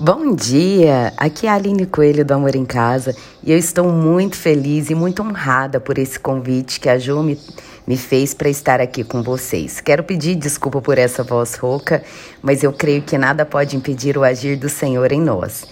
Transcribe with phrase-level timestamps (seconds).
[0.00, 1.12] Bom dia!
[1.16, 4.94] Aqui é a Aline Coelho do Amor em Casa e eu estou muito feliz e
[4.94, 7.36] muito honrada por esse convite que a Ju me,
[7.84, 9.80] me fez para estar aqui com vocês.
[9.80, 12.04] Quero pedir desculpa por essa voz rouca,
[12.40, 15.66] mas eu creio que nada pode impedir o agir do Senhor em nós.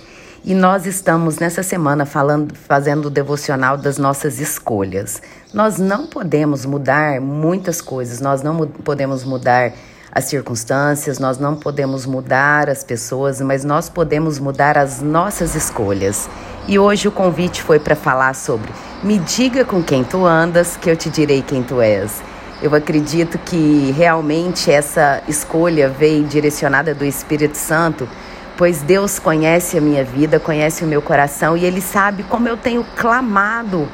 [0.45, 5.23] E nós estamos nessa semana falando, fazendo o devocional das nossas escolhas.
[5.55, 9.73] Nós não podemos mudar muitas coisas, nós não podemos mudar
[10.17, 16.27] as circunstâncias, nós não podemos mudar as pessoas, mas nós podemos mudar as nossas escolhas.
[16.67, 20.89] E hoje o convite foi para falar sobre Me diga com quem tu andas, que
[20.89, 22.23] eu te direi quem tu és.
[22.63, 28.09] Eu acredito que realmente essa escolha veio direcionada do Espírito Santo,
[28.57, 32.57] pois Deus conhece a minha vida, conhece o meu coração e Ele sabe como eu
[32.57, 33.87] tenho clamado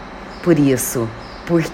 [0.44, 1.08] por isso,
[1.44, 1.64] por,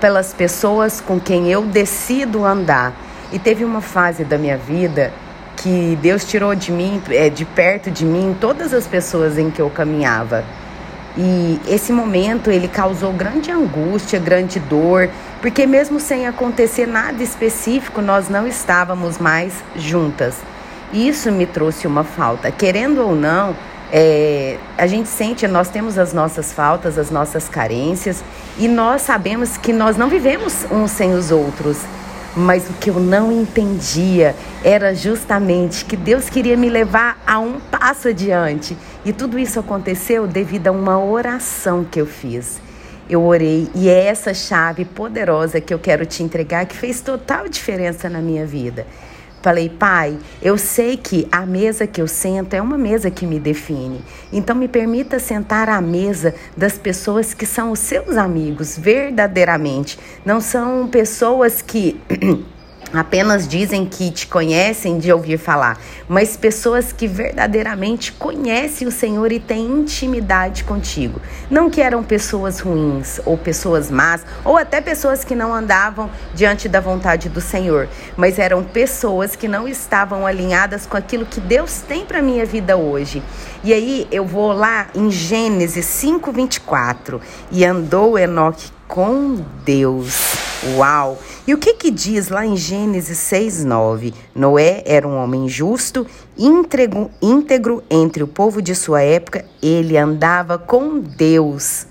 [0.00, 2.92] pelas pessoas com quem eu decido andar.
[3.32, 5.12] E teve uma fase da minha vida
[5.56, 9.60] que Deus tirou de mim, é, de perto de mim, todas as pessoas em que
[9.60, 10.44] eu caminhava.
[11.16, 15.08] E esse momento ele causou grande angústia, grande dor,
[15.40, 20.36] porque mesmo sem acontecer nada específico, nós não estávamos mais juntas.
[20.92, 22.50] Isso me trouxe uma falta.
[22.50, 23.54] Querendo ou não,
[23.92, 28.24] é, a gente sente, nós temos as nossas faltas, as nossas carências,
[28.58, 31.78] e nós sabemos que nós não vivemos uns sem os outros.
[32.34, 37.60] Mas o que eu não entendia era justamente que Deus queria me levar a um
[37.60, 38.76] passo adiante.
[39.04, 42.60] E tudo isso aconteceu devido a uma oração que eu fiz.
[43.08, 47.48] Eu orei e é essa chave poderosa que eu quero te entregar que fez total
[47.48, 48.86] diferença na minha vida.
[49.42, 53.40] Falei, pai, eu sei que a mesa que eu sento é uma mesa que me
[53.40, 54.00] define.
[54.32, 59.98] Então me permita sentar à mesa das pessoas que são os seus amigos, verdadeiramente.
[60.24, 62.00] Não são pessoas que
[62.92, 69.32] apenas dizem que te conhecem de ouvir falar, mas pessoas que verdadeiramente conhecem o Senhor
[69.32, 71.20] e têm intimidade contigo.
[71.50, 76.68] Não que eram pessoas ruins ou pessoas más, ou até pessoas que não andavam diante
[76.68, 81.80] da vontade do Senhor, mas eram pessoas que não estavam alinhadas com aquilo que Deus
[81.80, 83.22] tem para minha vida hoje.
[83.64, 90.41] E aí eu vou lá em Gênesis 5:24, e andou Enoque com Deus.
[90.64, 91.18] Uau!
[91.44, 94.14] E o que que diz lá em Gênesis 6:9?
[94.32, 96.06] Noé era um homem justo,
[96.38, 101.86] íntegro, íntegro entre o povo de sua época, ele andava com Deus.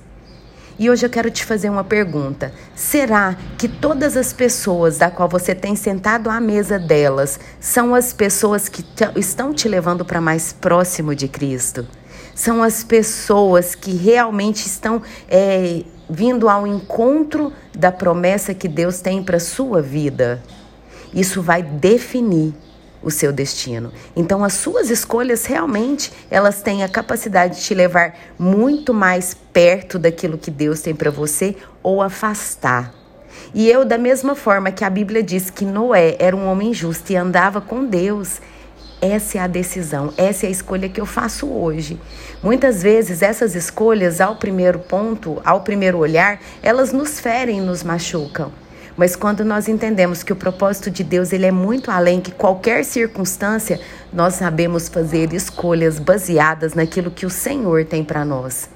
[0.79, 2.53] E hoje eu quero te fazer uma pergunta.
[2.73, 8.13] Será que todas as pessoas da qual você tem sentado à mesa delas são as
[8.13, 8.83] pessoas que
[9.17, 11.85] estão te levando para mais próximo de Cristo?
[12.33, 19.23] São as pessoas que realmente estão é, vindo ao encontro da promessa que Deus tem
[19.23, 20.43] para sua vida.
[21.13, 22.53] Isso vai definir
[23.01, 23.91] o seu destino.
[24.13, 29.97] Então as suas escolhas realmente, elas têm a capacidade de te levar muito mais perto
[29.97, 32.93] daquilo que Deus tem para você ou afastar.
[33.53, 37.11] E eu da mesma forma que a Bíblia diz que Noé era um homem justo
[37.11, 38.41] e andava com Deus,
[39.01, 41.99] essa é a decisão, essa é a escolha que eu faço hoje.
[42.43, 48.51] Muitas vezes essas escolhas, ao primeiro ponto, ao primeiro olhar, elas nos ferem, nos machucam.
[48.95, 52.85] Mas quando nós entendemos que o propósito de Deus ele é muito além que qualquer
[52.85, 53.79] circunstância,
[54.13, 58.69] nós sabemos fazer escolhas baseadas naquilo que o Senhor tem para nós.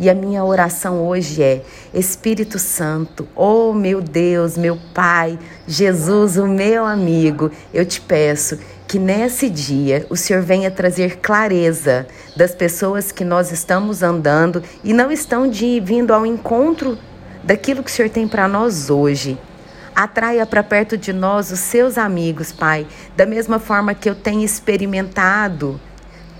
[0.00, 1.62] E a minha oração hoje é:
[1.92, 5.38] Espírito Santo, oh meu Deus, meu Pai,
[5.68, 12.06] Jesus, o meu amigo, eu te peço que nesse dia o Senhor venha trazer clareza
[12.34, 16.96] das pessoas que nós estamos andando e não estão de vindo ao encontro
[17.44, 19.38] daquilo que o Senhor tem para nós hoje.
[19.94, 24.42] Atraia para perto de nós os seus amigos, Pai, da mesma forma que eu tenho
[24.42, 25.78] experimentado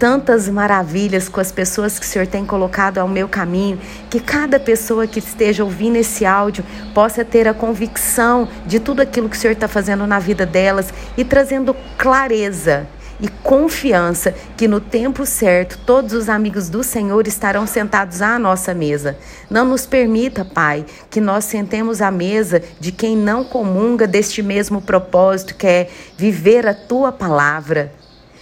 [0.00, 3.78] tantas maravilhas com as pessoas que o Senhor tem colocado ao meu caminho,
[4.08, 9.28] que cada pessoa que esteja ouvindo esse áudio possa ter a convicção de tudo aquilo
[9.28, 12.86] que o Senhor está fazendo na vida delas e trazendo clareza
[13.20, 18.72] e confiança que no tempo certo todos os amigos do Senhor estarão sentados à nossa
[18.72, 19.18] mesa.
[19.50, 24.80] Não nos permita, Pai, que nós sentemos à mesa de quem não comunga deste mesmo
[24.80, 27.92] propósito, que é viver a tua palavra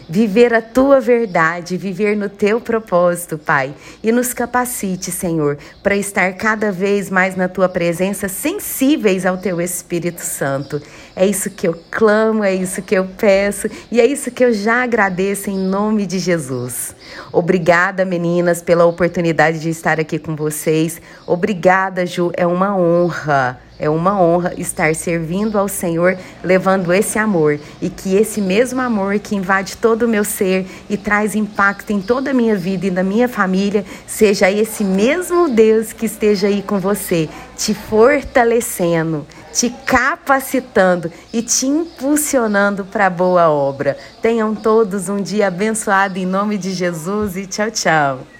[0.08, 3.74] viver a tua verdade, viver no teu propósito, Pai.
[4.02, 9.60] E nos capacite, Senhor, para estar cada vez mais na tua presença, sensíveis ao teu
[9.60, 10.80] Espírito Santo.
[11.14, 14.52] É isso que eu clamo, é isso que eu peço e é isso que eu
[14.52, 16.94] já agradeço em nome de Jesus.
[17.32, 21.00] Obrigada, meninas, pela oportunidade de estar aqui com vocês.
[21.26, 23.60] Obrigada, Ju, é uma honra.
[23.80, 27.60] É uma honra estar servindo ao Senhor, levando esse amor.
[27.80, 32.00] E que esse mesmo amor que invade todo o meu ser e traz impacto em
[32.00, 36.60] toda a minha vida e na minha família, seja esse mesmo Deus que esteja aí
[36.60, 43.96] com você, te fortalecendo, te capacitando e te impulsionando para boa obra.
[44.22, 48.37] Tenham todos um dia abençoado em nome de Jesus e tchau, tchau.